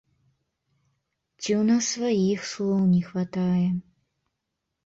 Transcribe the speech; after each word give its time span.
Ці 1.41 1.51
ў 1.59 1.61
нас 1.69 1.83
сваіх 1.97 2.39
слоў 2.53 2.81
не 2.93 3.01
хватае? 3.11 3.67